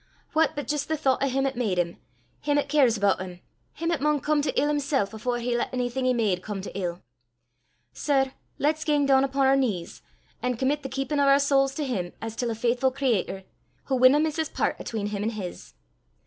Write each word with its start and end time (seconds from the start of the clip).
What 0.33 0.55
but 0.55 0.67
jist 0.67 0.87
the 0.87 0.97
thoucht 0.97 1.21
o' 1.21 1.27
him 1.27 1.45
'at 1.45 1.55
made 1.55 1.77
him, 1.77 1.97
him 2.39 2.57
'at 2.57 2.69
cares 2.69 2.97
aboot 2.97 3.19
him, 3.21 3.39
him 3.73 3.91
'at 3.91 4.01
maun 4.01 4.19
come 4.19 4.41
to 4.41 4.51
ill 4.59 4.67
himsel' 4.69 5.03
afore 5.13 5.37
he 5.37 5.55
lat 5.55 5.69
onything 5.71 6.05
he 6.05 6.13
made 6.15 6.41
come 6.41 6.59
to 6.61 6.75
ill. 6.75 7.03
Sir, 7.93 8.31
lat 8.57 8.79
's 8.79 8.83
gang 8.83 9.05
doon 9.05 9.23
upo' 9.23 9.41
oor 9.41 9.55
knees, 9.55 10.01
an' 10.41 10.57
commit 10.57 10.81
the 10.81 10.89
keepin' 10.89 11.19
o' 11.19 11.27
oor 11.27 11.37
sowls 11.37 11.75
to 11.75 11.85
him 11.85 12.13
as 12.19 12.35
til 12.35 12.49
a 12.49 12.55
faithfu' 12.55 12.89
creator, 12.91 13.43
wha 13.89 13.95
winna 13.95 14.19
miss 14.19 14.37
his 14.37 14.49
pairt 14.49 14.75
'atween 14.79 15.05
him 15.09 15.21
an' 15.21 15.29
hiz." 15.29 15.75